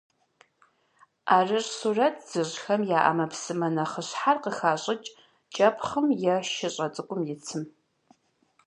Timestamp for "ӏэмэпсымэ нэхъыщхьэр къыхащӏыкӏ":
3.03-5.11